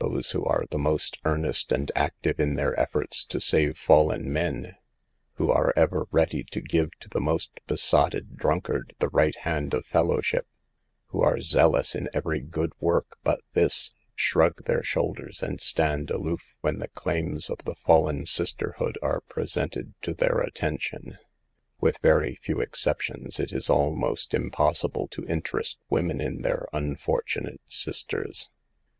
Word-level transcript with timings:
Those 0.00 0.32
who 0.32 0.44
are 0.44 0.64
the 0.68 0.76
most 0.76 1.18
earnest 1.24 1.70
and 1.70 1.92
active 1.94 2.40
in 2.40 2.56
their 2.56 2.76
efforts 2.80 3.22
to 3.26 3.40
save 3.40 3.78
fallen 3.78 4.32
men, 4.32 4.74
who 5.34 5.52
are 5.52 5.72
ever 5.76 6.08
ready 6.10 6.42
to 6.50 6.60
give 6.60 6.90
to 6.98 7.08
the 7.08 7.20
most 7.20 7.52
besotted 7.68 8.36
drunkard 8.36 8.96
the 8.98 9.08
right 9.10 9.36
hand 9.36 9.74
of 9.74 9.86
fellowship, 9.86 10.48
who 11.10 11.22
are 11.22 11.40
zealous 11.40 11.94
in 11.94 12.10
every 12.12 12.40
good 12.40 12.72
work 12.80 13.18
but 13.22 13.40
this, 13.52 13.92
shrug 14.16 14.64
their 14.64 14.82
shoulders 14.82 15.44
and 15.44 15.60
stand 15.60 16.10
aloof 16.10 16.56
when 16.60 16.80
the 16.80 16.88
claims 16.88 17.48
of 17.48 17.58
the 17.58 17.76
fallen 17.76 18.26
sisterhood 18.26 18.98
are 19.00 19.20
presented 19.28 19.94
to 20.02 20.12
their 20.12 20.40
attention. 20.40 21.18
With 21.80 21.98
very 21.98 22.34
few 22.42 22.60
exceptions, 22.60 23.38
it 23.38 23.52
is 23.52 23.70
almost 23.70 24.34
impossible 24.34 25.06
to 25.06 25.24
interest 25.28 25.78
women 25.88 26.20
in 26.20 26.42
their 26.42 26.66
unfortunate 26.72 27.60
sisters. 27.66 28.50